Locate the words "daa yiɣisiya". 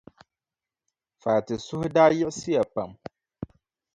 1.95-2.63